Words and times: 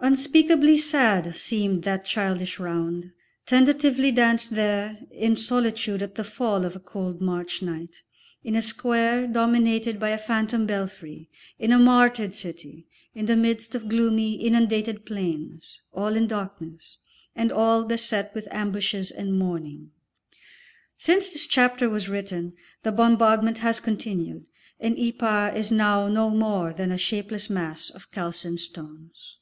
Unspeakably 0.00 0.76
sad 0.76 1.34
seemed 1.34 1.82
that 1.84 2.04
childish 2.04 2.58
round, 2.58 3.10
tentatively 3.46 4.12
danced 4.12 4.50
there 4.54 4.98
in 5.10 5.34
solitude 5.34 6.02
at 6.02 6.14
the 6.14 6.22
fall 6.22 6.66
of 6.66 6.76
a 6.76 6.78
cold 6.78 7.22
March 7.22 7.62
night, 7.62 8.02
in 8.42 8.54
a 8.54 8.60
square 8.60 9.26
dominated 9.26 9.98
by 9.98 10.10
a 10.10 10.18
phantom 10.18 10.66
belfry, 10.66 11.30
in 11.58 11.72
a 11.72 11.78
martyred 11.78 12.34
city, 12.34 12.86
in 13.14 13.24
the 13.24 13.34
midst 13.34 13.74
of 13.74 13.88
gloomy, 13.88 14.34
inundated 14.34 15.06
plains, 15.06 15.80
all 15.94 16.14
in 16.14 16.26
darkness, 16.26 16.98
and 17.34 17.50
all 17.50 17.82
beset 17.82 18.30
with 18.34 18.46
ambushes 18.50 19.10
and 19.10 19.38
mourning. 19.38 19.90
Since 20.98 21.30
this 21.30 21.46
chapter 21.46 21.88
was 21.88 22.10
written 22.10 22.52
the 22.82 22.92
bombardment 22.92 23.58
has 23.58 23.80
continued, 23.80 24.50
and 24.78 24.98
Ypres 24.98 25.54
is 25.56 25.72
now 25.72 26.08
no 26.08 26.28
more 26.28 26.74
than 26.74 26.92
a 26.92 26.98
shapeless 26.98 27.48
mass 27.48 27.88
of 27.88 28.12
calcined 28.12 28.60
stones. 28.60 29.38